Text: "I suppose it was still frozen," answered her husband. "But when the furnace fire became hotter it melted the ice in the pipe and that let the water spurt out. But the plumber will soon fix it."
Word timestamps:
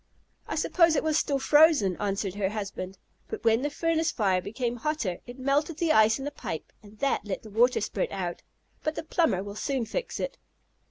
"I 0.47 0.55
suppose 0.55 0.95
it 0.95 1.03
was 1.03 1.19
still 1.19 1.37
frozen," 1.37 1.95
answered 1.99 2.33
her 2.33 2.49
husband. 2.49 2.97
"But 3.27 3.43
when 3.43 3.61
the 3.61 3.69
furnace 3.69 4.11
fire 4.11 4.41
became 4.41 4.77
hotter 4.77 5.19
it 5.27 5.37
melted 5.37 5.77
the 5.77 5.91
ice 5.91 6.17
in 6.17 6.25
the 6.25 6.31
pipe 6.31 6.73
and 6.81 6.97
that 6.97 7.23
let 7.25 7.43
the 7.43 7.51
water 7.51 7.81
spurt 7.81 8.11
out. 8.11 8.41
But 8.81 8.95
the 8.95 9.03
plumber 9.03 9.43
will 9.43 9.53
soon 9.53 9.85
fix 9.85 10.19
it." 10.19 10.39